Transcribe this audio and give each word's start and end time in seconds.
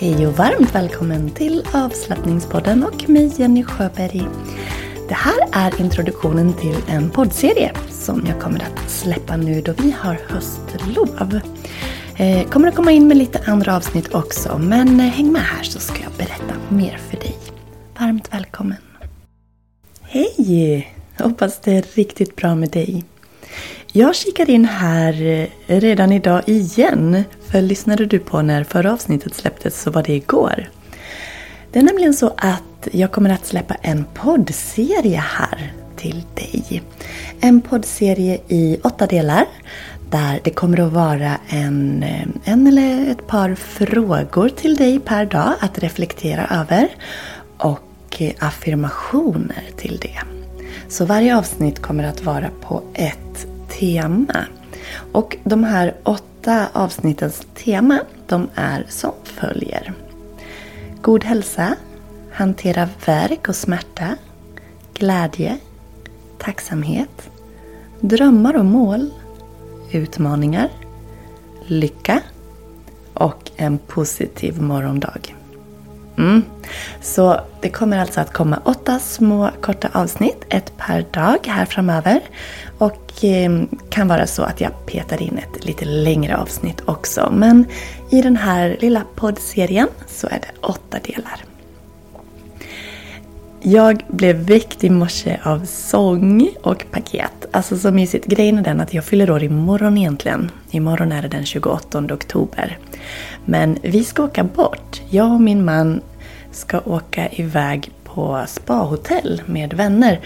Hej 0.00 0.26
och 0.26 0.36
varmt 0.36 0.74
välkommen 0.74 1.30
till 1.30 1.64
avslappningspodden 1.72 2.84
och 2.84 3.08
mig 3.08 3.32
Jenny 3.36 3.64
Sjöberg. 3.64 4.28
Det 5.08 5.14
här 5.14 5.34
är 5.52 5.80
introduktionen 5.80 6.52
till 6.52 6.76
en 6.88 7.10
poddserie 7.10 7.72
som 7.90 8.26
jag 8.26 8.40
kommer 8.40 8.60
att 8.60 8.90
släppa 8.90 9.36
nu 9.36 9.60
då 9.60 9.72
vi 9.72 9.90
har 9.90 10.18
höstlov. 10.28 11.40
Eh, 12.16 12.48
kommer 12.48 12.68
att 12.68 12.74
komma 12.74 12.90
in 12.90 13.08
med 13.08 13.16
lite 13.16 13.42
andra 13.46 13.76
avsnitt 13.76 14.14
också 14.14 14.58
men 14.58 15.00
eh, 15.00 15.06
häng 15.06 15.32
med 15.32 15.42
här 15.42 15.62
så 15.62 15.78
ska 15.78 16.02
jag 16.02 16.12
berätta 16.12 16.54
mer 16.68 16.98
för 17.10 17.16
dig. 17.16 17.36
Varmt 17.98 18.32
välkommen! 18.32 18.78
Hej! 20.02 20.94
Hoppas 21.18 21.60
det 21.60 21.72
är 21.72 21.84
riktigt 21.94 22.36
bra 22.36 22.54
med 22.54 22.70
dig. 22.70 23.04
Jag 23.92 24.16
kikar 24.16 24.50
in 24.50 24.64
här 24.64 25.22
eh, 25.22 25.80
redan 25.80 26.12
idag 26.12 26.42
igen. 26.46 27.24
För 27.50 27.62
lyssnade 27.62 28.06
du 28.06 28.18
på 28.18 28.42
när 28.42 28.64
förra 28.64 28.92
avsnittet 28.92 29.34
släpptes 29.34 29.82
så 29.82 29.90
var 29.90 30.02
det 30.02 30.12
igår. 30.12 30.70
Det 31.72 31.78
är 31.78 31.82
nämligen 31.82 32.14
så 32.14 32.34
att 32.36 32.88
jag 32.92 33.12
kommer 33.12 33.30
att 33.30 33.46
släppa 33.46 33.74
en 33.74 34.04
poddserie 34.14 35.22
här 35.26 35.72
till 35.96 36.24
dig. 36.34 36.82
En 37.40 37.60
poddserie 37.60 38.38
i 38.48 38.78
åtta 38.82 39.06
delar 39.06 39.44
där 40.10 40.40
det 40.44 40.50
kommer 40.50 40.80
att 40.80 40.92
vara 40.92 41.36
en, 41.48 42.02
eh, 42.02 42.26
en 42.44 42.66
eller 42.66 43.10
ett 43.10 43.26
par 43.26 43.54
frågor 43.54 44.48
till 44.48 44.76
dig 44.76 45.00
per 45.00 45.24
dag 45.24 45.52
att 45.60 45.78
reflektera 45.78 46.46
över 46.60 46.88
och 47.56 48.16
eh, 48.18 48.32
affirmationer 48.38 49.64
till 49.76 49.98
det. 50.02 50.18
Så 50.88 51.04
varje 51.04 51.36
avsnitt 51.36 51.82
kommer 51.82 52.04
att 52.04 52.24
vara 52.24 52.50
på 52.60 52.82
ett 52.94 53.46
tema. 53.80 54.46
Och 55.12 55.36
de 55.44 55.64
här 55.64 55.94
åtta 56.02 56.68
avsnittens 56.72 57.46
tema 57.54 58.00
de 58.26 58.48
är 58.54 58.86
som 58.88 59.12
följer. 59.24 59.92
God 61.02 61.24
hälsa, 61.24 61.76
hantera 62.32 62.88
värk 63.06 63.48
och 63.48 63.56
smärta, 63.56 64.16
glädje, 64.94 65.58
tacksamhet, 66.38 67.30
drömmar 68.00 68.56
och 68.56 68.64
mål, 68.64 69.10
utmaningar, 69.92 70.68
lycka 71.66 72.20
och 73.14 73.50
en 73.56 73.78
positiv 73.78 74.62
morgondag. 74.62 75.39
Mm. 76.20 76.42
Så 77.00 77.40
det 77.60 77.68
kommer 77.68 77.98
alltså 77.98 78.20
att 78.20 78.32
komma 78.32 78.60
åtta 78.64 78.98
små 78.98 79.50
korta 79.60 79.88
avsnitt, 79.92 80.44
ett 80.48 80.72
per 80.76 81.04
dag 81.10 81.38
här 81.46 81.64
framöver. 81.64 82.20
Och 82.78 83.24
eh, 83.24 83.62
kan 83.90 84.08
vara 84.08 84.26
så 84.26 84.42
att 84.42 84.60
jag 84.60 84.86
petar 84.86 85.22
in 85.22 85.38
ett 85.38 85.64
lite 85.64 85.84
längre 85.84 86.36
avsnitt 86.36 86.82
också. 86.84 87.32
Men 87.36 87.64
i 88.10 88.22
den 88.22 88.36
här 88.36 88.76
lilla 88.80 89.02
poddserien 89.14 89.88
så 90.06 90.26
är 90.26 90.40
det 90.40 90.66
åtta 90.66 90.98
delar. 91.02 91.44
Jag 93.62 94.02
blev 94.08 94.36
väckt 94.36 94.84
i 94.84 94.90
morse 94.90 95.38
av 95.42 95.64
sång 95.64 96.48
och 96.62 96.84
paket. 96.90 97.46
Alltså 97.50 97.76
så 97.76 97.90
mysigt. 97.90 98.26
Grejen 98.26 98.58
är 98.58 98.62
den 98.62 98.80
att 98.80 98.94
jag 98.94 99.04
fyller 99.04 99.30
år 99.30 99.42
imorgon 99.42 99.98
egentligen. 99.98 100.50
Imorgon 100.70 101.12
är 101.12 101.22
det 101.22 101.28
den 101.28 101.46
28 101.46 101.98
oktober. 101.98 102.78
Men 103.44 103.78
vi 103.82 104.04
ska 104.04 104.24
åka 104.24 104.44
bort. 104.44 105.00
Jag 105.10 105.32
och 105.32 105.40
min 105.40 105.64
man 105.64 106.00
ska 106.52 106.80
åka 106.80 107.28
iväg 107.28 107.92
på 108.04 108.44
spahotell 108.48 109.42
med 109.46 109.74
vänner. 109.74 110.20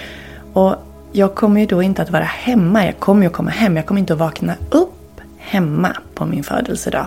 Och 0.52 0.74
jag 1.12 1.34
kommer 1.34 1.60
ju 1.60 1.66
då 1.66 1.82
inte 1.82 2.02
att 2.02 2.10
vara 2.10 2.24
hemma. 2.24 2.86
Jag 2.86 2.98
kommer 2.98 3.22
ju 3.22 3.26
att 3.26 3.32
komma 3.32 3.50
hem. 3.50 3.76
Jag 3.76 3.86
kommer 3.86 4.00
inte 4.00 4.12
att 4.12 4.18
vakna 4.18 4.54
upp 4.70 5.20
hemma 5.38 5.96
på 6.14 6.26
min 6.26 6.44
födelsedag. 6.44 7.06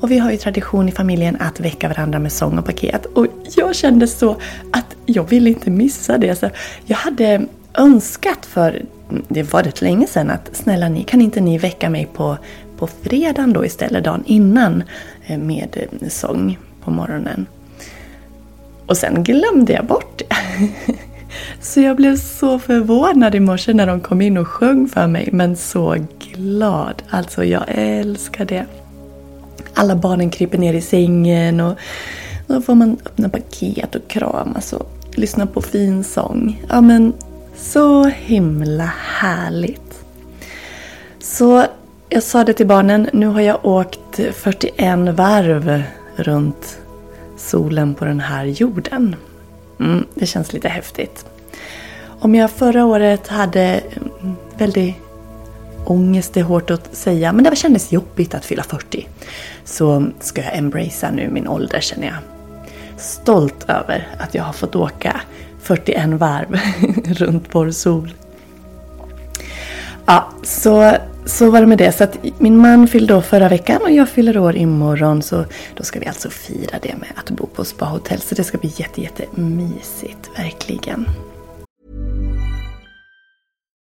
Och 0.00 0.10
vi 0.10 0.18
har 0.18 0.30
ju 0.30 0.36
tradition 0.36 0.88
i 0.88 0.92
familjen 0.92 1.36
att 1.40 1.60
väcka 1.60 1.88
varandra 1.88 2.18
med 2.18 2.32
sång 2.32 2.58
och 2.58 2.64
paket. 2.64 3.06
Och 3.06 3.26
jag 3.56 3.74
kände 3.76 4.06
så 4.06 4.36
att 4.72 4.96
jag 5.06 5.30
ville 5.30 5.50
inte 5.50 5.70
missa 5.70 6.18
det. 6.18 6.36
Så 6.36 6.50
jag 6.84 6.96
hade 6.96 7.46
önskat 7.74 8.46
för, 8.46 8.82
det 9.28 9.42
var 9.52 9.62
rätt 9.62 9.82
länge 9.82 10.06
sedan, 10.06 10.30
att 10.30 10.56
snälla 10.56 10.88
ni, 10.88 11.04
kan 11.04 11.22
inte 11.22 11.40
ni 11.40 11.58
väcka 11.58 11.90
mig 11.90 12.08
på, 12.14 12.36
på 12.78 12.86
fredagen 12.86 13.52
då 13.52 13.64
istället, 13.64 14.04
dagen 14.04 14.22
innan 14.26 14.82
eh, 15.26 15.38
med 15.38 15.88
eh, 16.00 16.08
sång 16.08 16.58
på 16.84 16.90
morgonen. 16.90 17.46
Och 18.86 18.96
sen 18.96 19.24
glömde 19.24 19.72
jag 19.72 19.86
bort 19.86 20.18
det. 20.18 20.36
Så 21.60 21.80
jag 21.80 21.96
blev 21.96 22.16
så 22.16 22.58
förvånad 22.58 23.34
i 23.34 23.40
morse 23.40 23.72
när 23.72 23.86
de 23.86 24.00
kom 24.00 24.20
in 24.20 24.38
och 24.38 24.48
sjöng 24.48 24.88
för 24.88 25.06
mig, 25.06 25.28
men 25.32 25.56
så 25.56 25.96
glad. 26.18 27.02
Alltså 27.10 27.44
jag 27.44 27.64
älskar 27.68 28.44
det. 28.44 28.66
Alla 29.74 29.96
barnen 29.96 30.30
kryper 30.30 30.58
ner 30.58 30.74
i 30.74 30.80
sängen 30.80 31.60
och 31.60 31.78
då 32.46 32.60
får 32.62 32.74
man 32.74 32.96
öppna 33.06 33.28
paket 33.28 33.94
och 33.94 34.08
kramas 34.08 34.72
och 34.72 34.90
lyssna 35.14 35.46
på 35.46 35.62
fin 35.62 36.04
sång. 36.04 36.64
Ja 36.68 36.80
men 36.80 37.12
så 37.56 38.04
himla 38.04 38.90
härligt. 39.18 40.04
Så 41.18 41.64
jag 42.08 42.22
sa 42.22 42.44
det 42.44 42.52
till 42.52 42.66
barnen, 42.66 43.08
nu 43.12 43.26
har 43.26 43.40
jag 43.40 43.66
åkt 43.66 44.20
41 44.32 44.98
varv 44.98 45.82
runt 46.16 46.78
solen 47.36 47.94
på 47.94 48.04
den 48.04 48.20
här 48.20 48.44
jorden. 48.44 49.16
Mm, 49.80 50.06
det 50.14 50.26
känns 50.26 50.52
lite 50.52 50.68
häftigt. 50.68 51.26
Om 52.20 52.34
jag 52.34 52.50
förra 52.50 52.84
året 52.84 53.28
hade 53.28 53.60
mm, 53.60 54.36
väldigt 54.58 54.94
ångest, 55.84 56.34
det 56.34 56.40
är 56.40 56.44
hårt 56.44 56.70
att 56.70 56.96
säga, 56.96 57.32
men 57.32 57.44
det 57.44 57.56
kändes 57.56 57.92
jobbigt 57.92 58.34
att 58.34 58.44
fylla 58.44 58.62
40. 58.62 59.08
Så 59.64 60.06
ska 60.20 60.42
jag 60.42 60.56
embracea 60.56 61.10
nu 61.10 61.28
min 61.28 61.48
ålder 61.48 61.80
känner 61.80 62.06
jag. 62.06 62.16
Stolt 62.96 63.64
över 63.68 64.08
att 64.18 64.34
jag 64.34 64.42
har 64.42 64.52
fått 64.52 64.76
åka 64.76 65.20
41 65.62 66.08
varv 66.08 66.60
runt 67.04 67.44
vår 67.52 67.70
sol. 67.70 68.12
Ja, 70.06 70.28
så, 70.42 70.92
så 71.26 71.50
var 71.50 71.60
det 71.60 71.66
med 71.66 71.78
det. 71.78 71.92
Så 71.92 72.04
att 72.04 72.18
min 72.38 72.56
man 72.56 72.88
fyllde 72.88 73.14
år 73.14 73.20
förra 73.20 73.48
veckan 73.48 73.82
och 73.82 73.90
jag 73.90 74.08
fyller 74.08 74.38
år 74.38 74.56
imorgon. 74.56 75.22
Så 75.22 75.44
då 75.76 75.82
ska 75.82 76.00
vi 76.00 76.06
alltså 76.06 76.30
fira 76.30 76.78
det 76.82 76.96
med 76.96 77.12
att 77.16 77.30
bo 77.30 77.46
på 77.46 77.64
spahotell. 77.64 78.20
Så 78.20 78.34
det 78.34 78.44
ska 78.44 78.58
bli 78.58 78.72
jätte, 78.76 79.00
jätte 79.00 79.24
mysigt, 79.40 80.30
verkligen. 80.36 81.06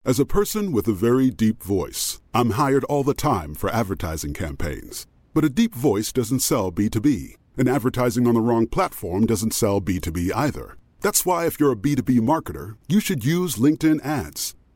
As 0.06 0.20
a 0.20 0.26
person 0.26 0.74
with 0.74 0.90
a 0.90 0.94
very 0.94 1.30
deep 1.30 1.62
voice, 1.62 2.22
I'm 2.34 2.52
hired 2.52 2.84
all 2.86 3.04
the 3.04 3.14
time 3.14 3.54
for 3.54 3.70
advertising 3.70 4.34
campaigns. 4.34 5.08
But 5.34 5.44
a 5.44 5.50
deep 5.50 5.76
voice 5.76 6.14
doesn't 6.14 6.40
sell 6.40 6.72
B2B, 6.72 7.36
and 7.58 7.70
advertising 7.70 8.26
on 8.26 8.34
the 8.34 8.42
wrong 8.42 8.68
platform 8.68 9.26
doesn't 9.26 9.54
sell 9.54 9.82
B2B 9.82 10.32
either. 10.34 10.78
That's 11.02 11.26
why, 11.26 11.46
if 11.46 11.60
you're 11.60 11.74
a 11.74 11.76
B2B 11.76 12.22
marketer, 12.22 12.78
you 12.88 13.00
should 13.00 13.26
use 13.26 13.58
LinkedIn 13.58 14.04
ads. 14.04 14.56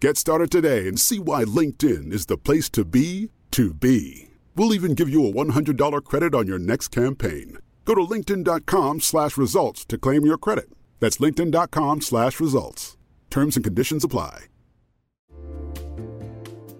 Get 0.00 0.16
started 0.16 0.50
today 0.50 0.88
and 0.88 0.98
see 0.98 1.18
why 1.18 1.44
LinkedIn 1.44 2.10
is 2.10 2.24
the 2.24 2.38
place 2.38 2.70
to 2.70 2.86
be 2.86 3.28
to 3.50 3.74
be. 3.74 4.30
We'll 4.56 4.72
even 4.72 4.94
give 4.94 5.10
you 5.10 5.26
a 5.26 5.32
$100 5.32 6.04
credit 6.04 6.34
on 6.34 6.46
your 6.46 6.58
next 6.58 6.88
campaign. 6.88 7.58
Go 7.84 7.94
to 7.94 8.00
linkedin.com 8.00 9.00
slash 9.00 9.36
results 9.36 9.84
to 9.84 9.98
claim 9.98 10.24
your 10.24 10.38
credit. 10.38 10.70
That's 11.00 11.18
linkedin.com 11.18 12.00
slash 12.00 12.40
results. 12.40 12.96
Terms 13.28 13.56
and 13.56 13.64
conditions 13.64 14.02
apply. 14.02 14.44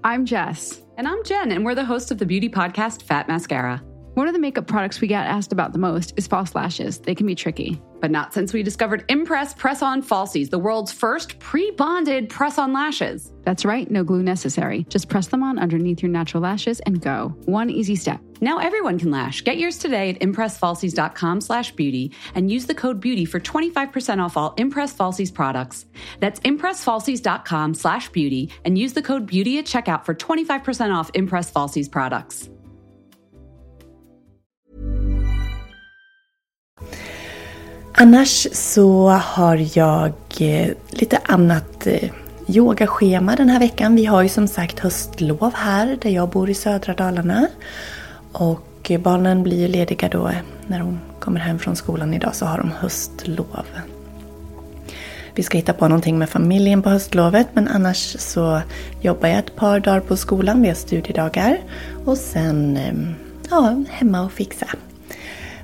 I'm 0.03 0.25
Jess. 0.25 0.81
And 0.97 1.07
I'm 1.07 1.23
Jen, 1.23 1.53
and 1.53 1.63
we're 1.63 1.75
the 1.75 1.85
hosts 1.85 2.11
of 2.11 2.17
the 2.17 2.27
beauty 2.27 2.49
podcast 2.49 3.03
Fat 3.03 3.29
Mascara. 3.29 3.83
One 4.15 4.27
of 4.27 4.35
the 4.35 4.41
makeup 4.41 4.67
products 4.67 5.01
we 5.01 5.07
get 5.07 5.27
asked 5.27 5.53
about 5.53 5.73
the 5.73 5.79
most 5.79 6.15
is 6.17 6.27
false 6.27 6.55
lashes. 6.55 6.99
They 6.99 7.15
can 7.15 7.27
be 7.27 7.37
tricky. 7.37 7.81
But 8.01 8.11
not 8.11 8.35
since 8.35 8.53
we 8.53 8.63
discovered 8.63 9.05
Impress 9.09 9.55
Press 9.55 9.83
On 9.83 10.03
Falsies, 10.03 10.51
the 10.51 10.59
world's 10.59 10.91
first 10.91 11.39
pre 11.39 11.71
bonded 11.71 12.29
press 12.29 12.59
on 12.59 12.73
lashes. 12.73 13.33
That's 13.45 13.65
right, 13.65 13.91
no 13.91 14.03
glue 14.03 14.23
necessary. 14.23 14.85
Just 14.89 15.09
press 15.09 15.29
them 15.29 15.43
on 15.43 15.59
underneath 15.59 16.03
your 16.03 16.11
natural 16.11 16.43
lashes 16.43 16.81
and 16.81 17.01
go. 17.01 17.35
One 17.45 17.71
easy 17.71 17.95
step. 17.95 18.21
Now 18.41 18.59
everyone 18.59 18.99
can 18.99 19.11
lash. 19.11 19.45
Get 19.45 19.59
yours 19.59 19.79
today 19.79 20.11
at 20.11 20.21
impressfalsies.com 20.21 21.41
slash 21.43 21.73
beauty 21.73 22.13
and 22.35 22.51
use 22.51 22.67
the 22.67 22.75
code 22.75 23.01
beauty 23.01 23.25
for 23.25 23.39
25% 23.39 24.23
off 24.23 24.37
all 24.37 24.55
Impress 24.57 24.95
Falsies 24.95 25.33
products. 25.33 25.87
That's 26.19 26.41
impressfalsies.com 26.41 27.75
slash 27.75 28.09
beauty 28.09 28.51
and 28.65 28.77
use 28.77 28.93
the 28.93 29.03
code 29.03 29.27
beauty 29.27 29.59
at 29.59 29.67
checkout 29.67 30.05
for 30.05 30.15
25% 30.15 30.95
off 30.95 31.11
Impress 31.15 31.51
Falsies 31.53 31.91
products. 31.91 32.49
Annars 38.03 38.47
så 38.53 39.09
har 39.09 39.79
jag 39.79 40.13
eh, 40.41 40.69
lite 40.91 41.19
annat 41.25 41.87
eh, 41.87 42.11
yogaschema 42.47 43.37
den 43.37 43.49
här 43.49 43.59
veckan. 43.59 43.95
Vi 43.95 44.05
har 44.05 44.23
ju 44.23 44.29
som 44.29 44.49
sagt 44.49 44.79
höstlov 44.79 45.55
här 45.55 45.99
där 46.03 46.11
jag 46.11 46.29
bor 46.29 46.51
i 46.51 46.55
södra 46.55 46.95
Dalarna. 46.95 47.47
Och 48.33 48.93
barnen 49.01 49.43
blir 49.43 49.59
ju 49.59 49.69
lediga 49.69 50.09
då 50.09 50.31
när 50.67 50.79
de 50.79 51.01
kommer 51.19 51.41
hem 51.41 51.59
från 51.59 51.77
skolan 51.77 52.15
idag 52.15 52.35
så 52.35 52.47
har 52.47 52.59
de 52.59 52.71
höstlov. 52.71 53.67
Vi 55.35 55.43
ska 55.43 55.59
hitta 55.59 55.73
på 55.73 55.89
någonting 55.89 56.19
med 56.19 56.29
familjen 56.31 56.83
på 56.83 56.91
höstlovet 56.91 57.49
men 57.53 57.69
annars 57.69 58.17
så 58.19 58.61
jobbar 59.01 59.29
jag 59.29 59.39
ett 59.39 59.57
par 59.57 59.81
dagar 59.81 60.01
på 60.01 60.17
skolan, 60.17 60.63
vi 60.63 60.69
har 60.69 60.75
studiedagar. 60.75 61.59
Och 62.05 62.19
sen 62.19 62.77
eh, 62.77 62.95
ja, 63.51 63.85
hemma 63.91 64.23
och 64.23 64.33
fixa. 64.33 64.67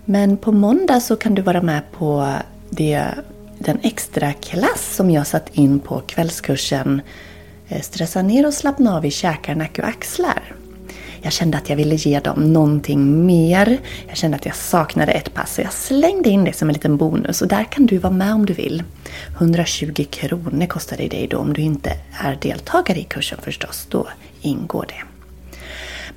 Men 0.08 0.36
på 0.36 0.52
måndag 0.52 1.00
så 1.00 1.16
kan 1.16 1.34
du 1.34 1.42
vara 1.42 1.62
med 1.62 1.82
på 1.92 2.34
det, 2.70 3.04
den 3.58 3.78
extra 3.82 4.32
klass 4.32 4.94
som 4.96 5.10
jag 5.10 5.26
satt 5.26 5.48
in 5.52 5.80
på 5.80 6.00
kvällskursen 6.06 7.00
eh, 7.68 7.80
Stressa 7.80 8.22
ner 8.22 8.46
och 8.46 8.54
slappna 8.54 8.96
av 8.96 9.04
i 9.04 9.10
käkar, 9.10 9.54
nacke 9.54 9.82
och 9.82 9.88
axlar. 9.88 10.54
Jag 11.22 11.32
kände 11.32 11.58
att 11.58 11.68
jag 11.70 11.76
ville 11.76 11.94
ge 11.94 12.20
dem 12.20 12.52
någonting 12.52 13.26
mer. 13.26 13.78
Jag 14.08 14.16
kände 14.16 14.36
att 14.36 14.46
jag 14.46 14.56
saknade 14.56 15.12
ett 15.12 15.34
pass 15.34 15.54
så 15.54 15.60
jag 15.60 15.72
slängde 15.72 16.28
in 16.28 16.44
det 16.44 16.52
som 16.52 16.68
en 16.68 16.72
liten 16.72 16.96
bonus 16.96 17.42
och 17.42 17.48
där 17.48 17.64
kan 17.64 17.86
du 17.86 17.98
vara 17.98 18.12
med 18.12 18.34
om 18.34 18.46
du 18.46 18.52
vill. 18.52 18.82
120 19.36 20.04
kronor 20.10 20.66
kostar 20.66 20.96
det 20.96 21.08
dig 21.08 21.26
då 21.30 21.38
om 21.38 21.52
du 21.52 21.62
inte 21.62 21.92
är 22.24 22.38
deltagare 22.42 22.98
i 22.98 23.04
kursen 23.04 23.38
förstås. 23.42 23.86
Då 23.90 24.08
ingår 24.40 24.86
det. 24.88 25.16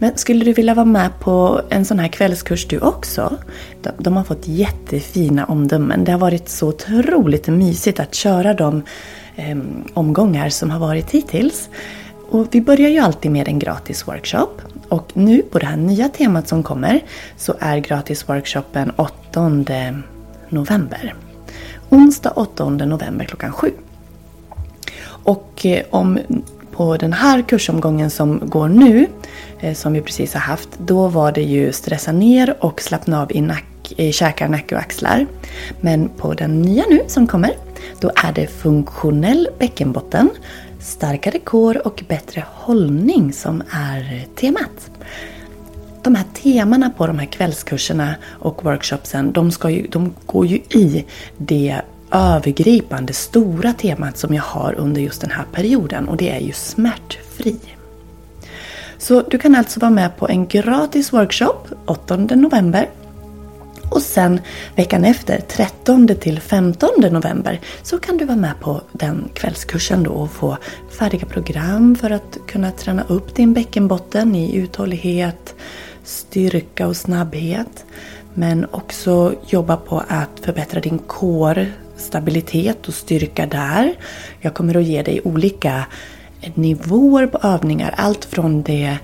Men 0.01 0.17
skulle 0.17 0.45
du 0.45 0.53
vilja 0.53 0.73
vara 0.73 0.85
med 0.85 1.19
på 1.19 1.61
en 1.69 1.85
sån 1.85 1.99
här 1.99 2.07
kvällskurs 2.07 2.67
du 2.67 2.79
också? 2.79 3.37
De, 3.81 3.89
de 3.97 4.17
har 4.17 4.23
fått 4.23 4.47
jättefina 4.47 5.45
omdömen. 5.45 6.03
Det 6.03 6.11
har 6.11 6.19
varit 6.19 6.49
så 6.49 6.67
otroligt 6.67 7.47
mysigt 7.47 7.99
att 7.99 8.15
köra 8.15 8.53
de 8.53 8.83
eh, 9.35 9.57
omgångar 9.93 10.49
som 10.49 10.69
har 10.69 10.79
varit 10.79 11.11
hittills. 11.11 11.69
Och 12.29 12.47
vi 12.51 12.61
börjar 12.61 12.89
ju 12.89 12.99
alltid 12.99 13.31
med 13.31 13.47
en 13.47 13.59
gratis 13.59 14.07
workshop. 14.07 14.49
Och 14.89 15.11
nu 15.13 15.41
på 15.41 15.59
det 15.59 15.65
här 15.65 15.77
nya 15.77 16.09
temat 16.09 16.47
som 16.47 16.63
kommer 16.63 17.01
så 17.37 17.53
är 17.59 17.77
gratisworkshopen 17.77 18.91
8 18.95 19.63
november. 20.49 21.15
Onsdag 21.89 22.31
8 22.31 22.69
november 22.69 23.25
klockan 23.25 23.51
7. 23.51 23.71
Och 25.23 25.65
eh, 25.65 25.83
om 25.89 26.19
på 26.79 26.97
den 26.97 27.13
här 27.13 27.41
kursomgången 27.41 28.09
som 28.09 28.41
går 28.45 28.67
nu, 28.67 29.07
eh, 29.59 29.73
som 29.73 29.93
vi 29.93 30.01
precis 30.01 30.33
har 30.33 30.41
haft, 30.41 30.69
då 30.77 31.07
var 31.07 31.31
det 31.31 31.41
ju 31.41 31.71
stressa 31.71 32.11
ner 32.11 32.55
och 32.59 32.81
slappna 32.81 33.21
av 33.21 33.31
i, 33.31 33.41
nack, 33.41 33.93
i 33.97 34.11
käkar, 34.11 34.47
nacke 34.47 34.75
och 34.75 34.81
axlar. 34.81 35.27
Men 35.81 36.09
på 36.09 36.33
den 36.33 36.61
nya 36.61 36.83
nu 36.89 37.01
som 37.07 37.27
kommer, 37.27 37.51
då 37.99 38.11
är 38.23 38.33
det 38.33 38.47
funktionell 38.47 39.47
bäckenbotten, 39.59 40.29
starkare 40.79 41.39
kår 41.39 41.87
och 41.87 42.03
bättre 42.07 42.43
hållning 42.53 43.33
som 43.33 43.63
är 43.71 44.25
temat. 44.35 44.91
De 46.03 46.15
här 46.15 46.25
temana 46.33 46.89
på 46.89 47.07
de 47.07 47.19
här 47.19 47.25
kvällskurserna 47.25 48.15
och 48.25 48.65
workshopsen, 48.65 49.31
de, 49.31 49.51
ska 49.51 49.69
ju, 49.69 49.87
de 49.87 50.13
går 50.25 50.45
ju 50.45 50.55
i 50.55 51.05
det 51.37 51.81
övergripande, 52.11 53.13
stora 53.13 53.73
temat 53.73 54.17
som 54.17 54.33
jag 54.33 54.43
har 54.43 54.73
under 54.73 55.01
just 55.01 55.21
den 55.21 55.31
här 55.31 55.45
perioden 55.51 56.09
och 56.09 56.17
det 56.17 56.29
är 56.29 56.39
ju 56.39 56.53
smärtfri. 56.53 57.59
Så 58.97 59.21
du 59.21 59.37
kan 59.37 59.55
alltså 59.55 59.79
vara 59.79 59.91
med 59.91 60.17
på 60.17 60.27
en 60.27 60.47
gratis 60.47 61.13
workshop 61.13 61.67
8 61.85 62.15
november 62.15 62.89
och 63.89 64.01
sen 64.01 64.41
veckan 64.75 65.05
efter, 65.05 65.41
13 65.47 66.07
till 66.07 66.39
15 66.39 66.89
november, 67.11 67.59
så 67.83 67.97
kan 67.97 68.17
du 68.17 68.25
vara 68.25 68.37
med 68.37 68.59
på 68.59 68.81
den 68.91 69.29
kvällskursen 69.33 70.03
då 70.03 70.11
och 70.11 70.31
få 70.31 70.57
färdiga 70.99 71.25
program 71.25 71.95
för 71.95 72.09
att 72.09 72.37
kunna 72.47 72.71
träna 72.71 73.03
upp 73.07 73.35
din 73.35 73.53
bäckenbotten 73.53 74.35
i 74.35 74.55
uthållighet, 74.55 75.55
styrka 76.03 76.87
och 76.87 76.97
snabbhet. 76.97 77.85
Men 78.33 78.65
också 78.71 79.33
jobba 79.47 79.77
på 79.77 80.03
att 80.07 80.39
förbättra 80.41 80.79
din 80.79 80.99
core 80.99 81.67
stabilitet 81.99 82.87
och 82.87 82.93
styrka 82.93 83.45
där. 83.45 83.93
Jag 84.39 84.53
kommer 84.53 84.77
att 84.77 84.83
ge 84.83 85.03
dig 85.03 85.21
olika 85.23 85.85
nivåer 86.55 87.27
på 87.27 87.47
övningar. 87.47 87.93
Allt 87.97 88.25
från 88.25 88.61
det 88.61 88.97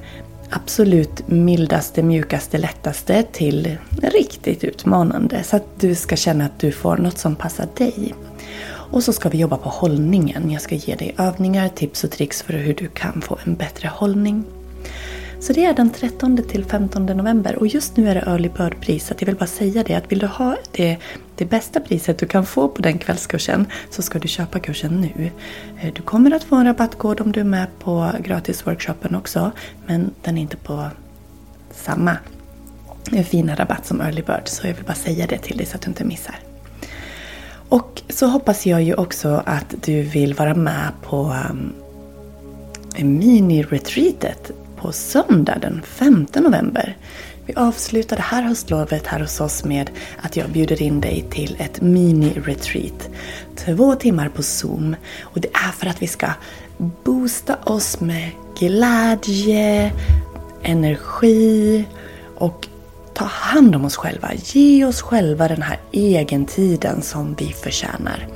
absolut 0.49 1.27
mildaste, 1.27 2.03
mjukaste, 2.03 2.57
lättaste 2.57 3.23
till 3.23 3.77
riktigt 4.01 4.63
utmanande. 4.63 5.43
Så 5.43 5.55
att 5.55 5.79
du 5.79 5.95
ska 5.95 6.15
känna 6.15 6.45
att 6.45 6.59
du 6.59 6.71
får 6.71 6.97
något 6.97 7.17
som 7.17 7.35
passar 7.35 7.67
dig. 7.77 8.15
Och 8.67 9.03
så 9.03 9.13
ska 9.13 9.29
vi 9.29 9.37
jobba 9.37 9.57
på 9.57 9.69
hållningen. 9.69 10.51
Jag 10.51 10.61
ska 10.61 10.75
ge 10.75 10.95
dig 10.95 11.15
övningar, 11.17 11.69
tips 11.69 12.03
och 12.03 12.11
tricks 12.11 12.41
för 12.41 12.53
hur 12.53 12.73
du 12.73 12.87
kan 12.87 13.21
få 13.21 13.37
en 13.43 13.55
bättre 13.55 13.87
hållning. 13.87 14.43
Så 15.39 15.53
det 15.53 15.65
är 15.65 15.73
den 15.73 15.89
13 15.89 16.37
till 16.37 16.65
15 16.65 17.05
november 17.05 17.55
och 17.55 17.67
just 17.67 17.97
nu 17.97 18.09
är 18.09 18.15
det 18.15 18.21
early 18.21 18.49
bird-pris. 18.49 19.07
Så 19.07 19.13
jag 19.19 19.25
vill 19.25 19.35
bara 19.35 19.47
säga 19.47 19.83
det 19.83 19.93
att 19.93 20.11
vill 20.11 20.19
du 20.19 20.27
ha 20.27 20.55
det, 20.71 20.97
det 21.35 21.45
bästa 21.45 21.79
priset 21.79 22.17
du 22.17 22.25
kan 22.25 22.45
få 22.45 22.67
på 22.67 22.81
den 22.81 22.97
kvällskursen 22.97 23.65
så 23.89 24.01
ska 24.01 24.19
du 24.19 24.27
köpa 24.27 24.59
kursen 24.59 25.01
nu. 25.01 25.31
Eh, 25.81 25.93
du 25.93 26.01
kommer 26.01 26.31
att 26.31 26.43
få 26.43 26.55
en 26.55 26.65
rabattkod 26.65 27.21
om 27.21 27.31
du 27.31 27.39
är 27.39 27.43
med 27.43 27.67
på 27.79 28.11
gratisworkshopen 28.19 29.15
också 29.15 29.51
men 29.85 30.11
den 30.21 30.37
är 30.37 30.41
inte 30.41 30.57
på 30.57 30.87
samma 31.71 32.17
eh, 33.11 33.25
fina 33.25 33.55
rabatt 33.55 33.85
som 33.85 34.01
early 34.01 34.21
bird. 34.21 34.41
Så 34.45 34.67
jag 34.67 34.73
vill 34.73 34.85
bara 34.85 34.93
säga 34.93 35.27
det 35.27 35.37
till 35.37 35.57
dig 35.57 35.65
så 35.65 35.75
att 35.75 35.81
du 35.81 35.87
inte 35.87 36.03
missar. 36.03 36.35
Och 37.69 38.01
så 38.09 38.27
hoppas 38.27 38.65
jag 38.65 38.83
ju 38.83 38.93
också 38.93 39.43
att 39.45 39.75
du 39.81 40.01
vill 40.01 40.33
vara 40.33 40.55
med 40.55 40.91
på 41.03 41.35
um, 41.49 41.73
mini-retreatet 42.97 44.51
på 44.85 44.91
söndag 44.91 45.57
den 45.61 45.81
5 45.81 46.27
november. 46.35 46.97
Vi 47.45 47.53
avslutar 47.53 48.15
det 48.15 48.21
här 48.21 48.41
höstlovet 48.41 49.07
här 49.07 49.19
hos 49.19 49.41
oss 49.41 49.63
med 49.63 49.89
att 50.21 50.37
jag 50.37 50.49
bjuder 50.49 50.81
in 50.81 51.01
dig 51.01 51.25
till 51.31 51.55
ett 51.59 51.81
mini-retreat. 51.81 53.09
Två 53.55 53.95
timmar 53.95 54.29
på 54.29 54.43
Zoom. 54.43 54.95
Och 55.21 55.41
det 55.41 55.47
är 55.47 55.71
för 55.71 55.87
att 55.87 56.01
vi 56.01 56.07
ska 56.07 56.27
boosta 57.03 57.55
oss 57.63 57.99
med 57.99 58.29
glädje, 58.59 59.91
energi 60.63 61.85
och 62.35 62.67
ta 63.13 63.25
hand 63.25 63.75
om 63.75 63.85
oss 63.85 63.95
själva. 63.95 64.31
Ge 64.33 64.85
oss 64.85 65.01
själva 65.01 65.47
den 65.47 65.61
här 65.61 65.79
egentiden 65.91 67.01
som 67.01 67.35
vi 67.39 67.45
förtjänar. 67.45 68.27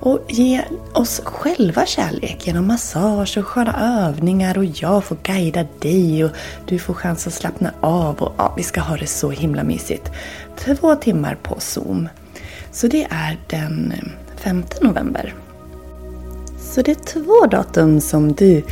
Och 0.00 0.20
ge 0.28 0.62
oss 0.96 1.20
själva 1.24 1.86
kärlek 1.86 2.46
genom 2.46 2.66
massage 2.66 3.38
och 3.38 3.46
sköna 3.46 4.06
övningar 4.06 4.58
och 4.58 4.64
jag 4.64 5.04
får 5.04 5.16
guida 5.22 5.66
dig 5.78 6.24
och 6.24 6.30
du 6.66 6.78
får 6.78 6.94
chans 6.94 7.26
att 7.26 7.34
slappna 7.34 7.72
av 7.80 8.22
och 8.22 8.34
ja, 8.38 8.54
vi 8.56 8.62
ska 8.62 8.80
ha 8.80 8.96
det 8.96 9.06
så 9.06 9.30
himla 9.30 9.64
mysigt. 9.64 10.10
Två 10.56 10.94
timmar 10.94 11.38
på 11.42 11.60
Zoom. 11.60 12.08
Så 12.72 12.86
det 12.86 13.06
är 13.10 13.38
den 13.46 13.92
eh, 13.92 14.08
5 14.36 14.64
november. 14.80 15.34
Så 16.58 16.82
det 16.82 16.90
är 16.90 16.94
två 16.94 17.46
datum 17.46 18.00
som 18.00 18.32
du 18.32 18.62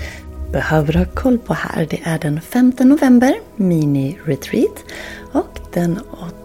behöver 0.52 0.92
ha 0.92 1.04
koll 1.04 1.38
på 1.38 1.54
här. 1.54 1.86
Det 1.90 2.00
är 2.04 2.18
den 2.18 2.40
5 2.40 2.72
november, 2.78 3.34
mini-retreat, 3.56 4.84
och 5.32 5.58
den 5.72 6.00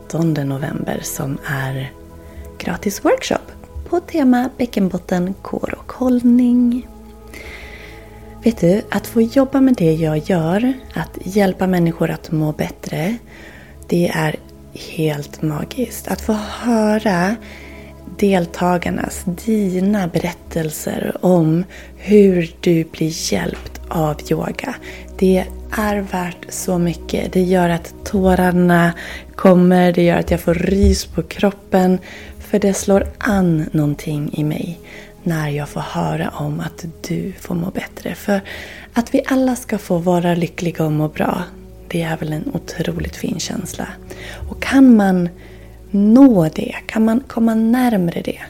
8 0.07 0.23
november 0.23 0.99
som 1.03 1.37
är 1.45 1.91
gratis 2.57 3.05
workshop 3.05 3.58
på 3.89 3.99
tema 3.99 4.49
bäckenbotten, 4.57 5.33
kår 5.41 5.75
och 5.79 5.91
hållning. 5.91 6.87
Vet 8.43 8.59
du, 8.59 8.81
att 8.89 9.07
få 9.07 9.21
jobba 9.21 9.61
med 9.61 9.75
det 9.75 9.93
jag 9.93 10.17
gör, 10.17 10.73
att 10.93 11.17
hjälpa 11.23 11.67
människor 11.67 12.09
att 12.09 12.31
må 12.31 12.51
bättre, 12.51 13.17
det 13.87 14.09
är 14.09 14.35
helt 14.73 15.41
magiskt. 15.41 16.07
Att 16.07 16.21
få 16.21 16.33
höra 16.33 17.35
deltagarnas, 18.17 19.23
dina 19.45 20.07
berättelser 20.07 21.17
om 21.21 21.63
hur 21.97 22.55
du 22.59 22.83
blir 22.83 23.33
hjälpt 23.33 23.81
av 23.87 24.15
yoga. 24.31 24.75
Det 25.17 25.45
är 25.77 26.01
värt 26.01 26.45
så 26.49 26.77
mycket. 26.77 27.33
Det 27.33 27.41
gör 27.41 27.69
att 27.69 27.93
tårarna 28.03 28.93
kommer, 29.35 29.93
det 29.93 30.03
gör 30.03 30.17
att 30.17 30.31
jag 30.31 30.39
får 30.39 30.53
rys 30.53 31.05
på 31.05 31.23
kroppen. 31.23 31.99
För 32.49 32.59
det 32.59 32.73
slår 32.73 33.07
an 33.17 33.69
någonting 33.71 34.33
i 34.33 34.43
mig 34.43 34.79
när 35.23 35.49
jag 35.49 35.69
får 35.69 35.81
höra 35.81 36.29
om 36.29 36.59
att 36.59 36.85
du 37.07 37.33
får 37.39 37.55
må 37.55 37.71
bättre. 37.71 38.15
För 38.15 38.41
att 38.93 39.13
vi 39.13 39.21
alla 39.27 39.55
ska 39.55 39.77
få 39.77 39.97
vara 39.97 40.35
lyckliga 40.35 40.85
och 40.85 40.91
må 40.91 41.07
bra, 41.07 41.43
det 41.87 42.01
är 42.01 42.17
väl 42.17 42.33
en 42.33 42.51
otroligt 42.53 43.15
fin 43.15 43.39
känsla. 43.39 43.87
Och 44.49 44.61
kan 44.61 44.95
man 44.95 45.29
nå 45.91 46.49
det, 46.55 46.75
kan 46.87 47.05
man 47.05 47.23
komma 47.27 47.55
närmre 47.55 48.21
det, 48.21 48.41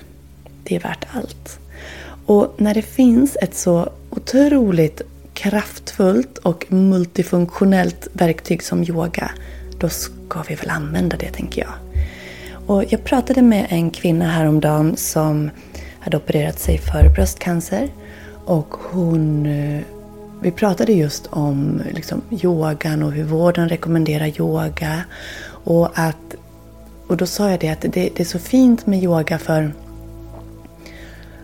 det 0.64 0.76
är 0.76 0.80
värt 0.80 1.06
allt. 1.12 1.60
Och 2.26 2.56
när 2.58 2.74
det 2.74 2.82
finns 2.82 3.38
ett 3.42 3.56
så 3.56 3.90
otroligt 4.10 5.02
kraftfullt 5.34 6.38
och 6.38 6.66
multifunktionellt 6.72 8.08
verktyg 8.14 8.64
som 8.64 8.84
yoga, 8.84 9.32
då 9.80 9.90
ska 9.90 10.44
vi 10.48 10.56
väl 10.56 10.70
använda 10.70 11.18
det 11.18 11.32
tänker 11.32 11.62
jag. 11.62 11.89
Och 12.70 12.84
jag 12.90 13.04
pratade 13.04 13.42
med 13.42 13.66
en 13.70 13.92
kvinna 13.92 14.26
häromdagen 14.26 14.98
som 14.98 15.50
hade 16.00 16.18
opererat 16.18 16.60
sig 16.60 16.78
för 16.78 17.10
bröstcancer. 17.10 17.90
Och 18.46 18.74
hon, 18.92 19.46
eh, 19.46 19.82
vi 20.42 20.52
pratade 20.52 20.94
just 20.94 21.28
om 21.28 21.82
liksom, 21.94 22.22
yogan 22.44 23.04
och 23.04 23.12
hur 23.12 23.24
vården 23.24 23.70
rekommenderar 23.70 24.42
yoga. 24.42 25.04
Och, 25.64 25.90
att, 26.00 26.36
och 27.08 27.18
då 27.18 27.26
sa 27.26 27.50
jag 27.52 27.60
det 27.60 27.70
att 27.70 27.82
det, 27.82 27.90
det 27.90 28.20
är 28.20 28.26
så 28.26 28.40
fint 28.40 28.88
med 28.88 29.04
yoga 29.04 29.38
för 29.38 29.74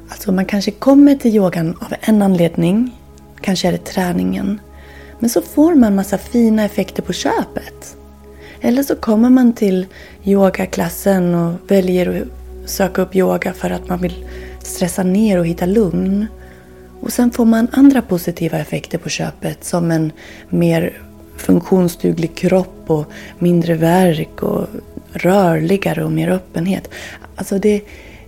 Alltså 0.10 0.32
man 0.32 0.46
kanske 0.46 0.72
kommer 0.72 1.16
till 1.16 1.36
yogan 1.36 1.78
av 1.80 1.94
en 2.02 2.22
anledning. 2.22 2.92
Kanske 3.42 3.68
är 3.68 3.72
det 3.72 3.86
träningen. 3.86 4.60
Men 5.20 5.30
så 5.30 5.42
får 5.42 5.76
man 5.76 5.96
massa 5.96 6.18
fina 6.18 6.66
effekter 6.66 7.04
på 7.04 7.14
köpet. 7.14 7.98
Eller 8.62 8.84
så 8.84 8.96
kommer 8.96 9.30
man 9.30 9.54
till 9.54 9.86
yogaklassen 10.24 11.36
och 11.36 11.72
väljer 11.72 12.22
att 12.22 12.70
söka 12.70 13.02
upp 13.02 13.16
yoga 13.16 13.54
för 13.54 13.70
att 13.70 13.90
man 13.90 14.02
vill 14.02 14.26
stressa 14.62 15.04
ner 15.04 15.40
och 15.40 15.48
hitta 15.48 15.66
lugn. 15.66 16.28
Och 17.02 17.14
sen 17.14 17.32
får 17.32 17.46
man 17.46 17.68
andra 17.72 18.02
positiva 18.02 18.58
effekter 18.58 18.98
på 18.98 19.10
köpet 19.10 19.64
som 19.64 19.92
en 19.92 20.12
mer 20.50 21.02
funktionsduglig 21.38 22.36
kropp 22.36 22.84
och 22.88 23.06
mindre 23.40 23.74
värk 23.74 24.44
och 24.44 24.68
rörligare 25.12 26.04
och 26.04 26.12
mer 26.12 26.30
öppenhet. 26.30 26.90
Alltså 27.36 27.60
det, 27.60 27.82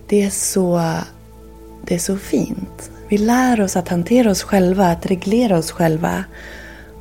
det, 0.08 0.22
är 0.22 0.30
så, 0.30 0.92
det 1.84 1.94
är 1.94 1.98
så 1.98 2.16
fint. 2.16 2.90
Vi 3.08 3.18
lär 3.18 3.60
oss 3.60 3.76
att 3.76 3.88
hantera 3.88 4.30
oss 4.30 4.42
själva, 4.42 4.86
att 4.86 5.06
reglera 5.06 5.58
oss 5.58 5.70
själva. 5.70 6.24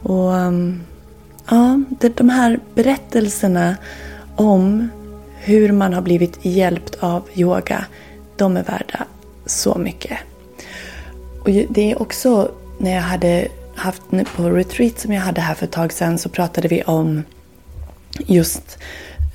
Och 0.04 0.34
um, 0.34 0.82
ja, 1.50 1.80
de 2.16 2.30
här 2.30 2.60
berättelserna 2.75 3.75
om 4.36 4.89
hur 5.36 5.72
man 5.72 5.94
har 5.94 6.01
blivit 6.01 6.46
hjälpt 6.46 6.96
av 7.00 7.24
yoga, 7.36 7.86
de 8.36 8.58
är 8.58 8.63
värda 8.63 9.06
så 9.46 9.75
mycket. 9.75 10.18
Och 11.39 11.50
det 11.70 11.92
är 11.92 12.01
också 12.01 12.51
när 12.77 12.96
jag 12.96 13.01
hade 13.01 13.48
haft 13.75 14.01
på 14.36 14.50
retreat 14.50 15.00
som 15.00 15.13
jag 15.13 15.22
hade 15.22 15.42
här 15.42 15.56
för 15.56 15.66
ett 15.66 15.72
tag 15.72 15.94
sedan 15.94 16.18
så 16.18 16.30
pratade 16.30 16.68
vi 16.68 16.84
om 16.84 17.24
just 18.18 18.77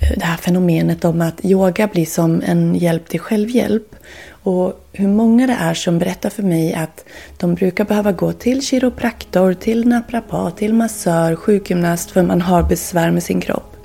eh, 0.00 0.18
det 0.18 0.24
här 0.24 0.36
fenomenet 0.36 1.04
om 1.04 1.20
att 1.20 1.44
yoga 1.44 1.86
blir 1.86 2.06
som 2.06 2.42
en 2.46 2.74
hjälp 2.74 3.08
till 3.08 3.20
självhjälp. 3.20 3.96
Och 4.42 4.86
hur 4.92 5.08
många 5.08 5.46
det 5.46 5.56
är 5.60 5.74
som 5.74 5.98
berättar 5.98 6.30
för 6.30 6.42
mig 6.42 6.74
att 6.74 7.04
de 7.38 7.54
brukar 7.54 7.84
behöva 7.84 8.12
gå 8.12 8.32
till 8.32 8.62
kiropraktor, 8.62 9.54
till 9.54 9.88
naprapat, 9.88 10.56
till 10.56 10.74
massör, 10.74 11.36
sjukgymnast 11.36 12.10
för 12.10 12.22
man 12.22 12.40
har 12.40 12.62
besvär 12.62 13.10
med 13.10 13.22
sin 13.22 13.40
kropp. 13.40 13.76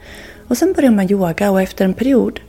Och 0.47 0.57
sen 0.57 0.73
börjar 0.73 0.91
man 0.91 1.11
yoga 1.11 1.51
och 1.51 1.61
efter 1.61 1.85
en 1.85 1.93
period 1.93 2.39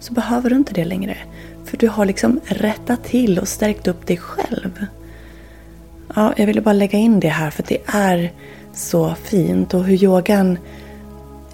så 0.00 0.12
behöver 0.12 0.50
du 0.50 0.56
inte 0.56 0.74
det 0.74 0.84
längre. 0.84 1.16
För 1.64 1.76
du 1.76 1.88
har 1.88 2.04
liksom 2.04 2.40
rättat 2.46 3.04
till 3.04 3.38
och 3.38 3.48
stärkt 3.48 3.88
upp 3.88 4.06
dig 4.06 4.16
själv. 4.16 4.86
Ja, 6.14 6.34
jag 6.36 6.46
ville 6.46 6.60
bara 6.60 6.72
lägga 6.72 6.98
in 6.98 7.20
det 7.20 7.28
här 7.28 7.50
för 7.50 7.64
det 7.68 7.78
är 7.86 8.32
så 8.74 9.14
fint 9.14 9.74
och 9.74 9.84
hur 9.84 10.04
yogan 10.04 10.58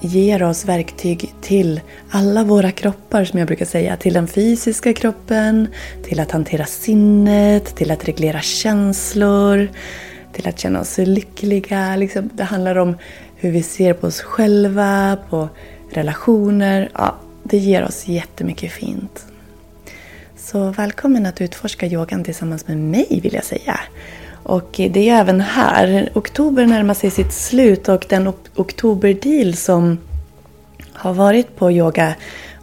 ger 0.00 0.42
oss 0.42 0.64
verktyg 0.64 1.34
till 1.40 1.80
alla 2.10 2.44
våra 2.44 2.70
kroppar 2.70 3.24
som 3.24 3.38
jag 3.38 3.48
brukar 3.48 3.64
säga. 3.64 3.96
Till 3.96 4.14
den 4.14 4.26
fysiska 4.26 4.92
kroppen, 4.92 5.68
till 6.02 6.20
att 6.20 6.30
hantera 6.30 6.66
sinnet, 6.66 7.76
till 7.76 7.90
att 7.90 8.08
reglera 8.08 8.40
känslor, 8.40 9.68
till 10.32 10.48
att 10.48 10.58
känna 10.58 10.80
oss 10.80 10.98
lyckliga. 10.98 11.96
Liksom, 11.96 12.30
det 12.34 12.44
handlar 12.44 12.78
om 12.78 12.96
hur 13.36 13.50
vi 13.50 13.62
ser 13.62 13.92
på 13.92 14.06
oss 14.06 14.20
själva, 14.20 15.18
på 15.30 15.48
relationer. 15.90 16.90
Ja, 16.94 17.16
det 17.42 17.58
ger 17.58 17.84
oss 17.84 18.08
jättemycket 18.08 18.72
fint. 18.72 19.26
Så 20.36 20.70
välkommen 20.70 21.26
att 21.26 21.40
utforska 21.40 21.86
yogan 21.86 22.24
tillsammans 22.24 22.68
med 22.68 22.78
mig 22.78 23.20
vill 23.22 23.34
jag 23.34 23.44
säga. 23.44 23.80
Och 24.42 24.70
det 24.72 25.08
är 25.08 25.20
även 25.20 25.40
här. 25.40 26.10
Oktober 26.14 26.66
närmar 26.66 26.94
sig 26.94 27.10
sitt 27.10 27.32
slut 27.32 27.88
och 27.88 28.06
den 28.08 28.32
oktoberdeal 28.56 29.54
som 29.54 29.98
har 30.92 31.14
varit 31.14 31.56
på 31.56 31.70
yoga 31.70 32.14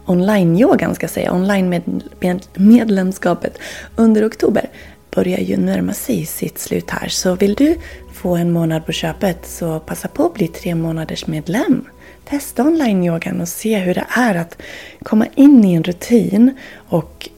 online-yogan 0.06 0.94
ska 0.94 1.04
jag 1.04 1.10
säga, 1.10 1.32
online-medlemskapet 1.32 3.58
under 3.96 4.28
oktober 4.28 4.70
börjar 5.10 5.38
ju 5.38 5.56
närma 5.56 5.92
sig 5.92 6.26
sitt 6.26 6.58
slut 6.58 6.90
här. 6.90 7.08
Så 7.08 7.34
vill 7.34 7.54
du 7.54 7.76
få 8.12 8.36
en 8.36 8.52
månad 8.52 8.86
på 8.86 8.92
köpet 8.92 9.46
så 9.46 9.80
passa 9.80 10.08
på 10.08 10.26
att 10.26 10.34
bli 10.34 10.48
tre 10.48 10.74
månaders 10.74 11.26
medlem. 11.26 11.84
Testa 12.24 12.62
online-yogan 12.62 13.40
och 13.40 13.48
se 13.48 13.78
hur 13.78 13.94
det 13.94 14.06
är 14.10 14.34
att 14.34 14.58
komma 15.02 15.26
in 15.34 15.64
i 15.64 15.74
en 15.74 15.82
rutin 15.82 16.56
och 16.88 17.28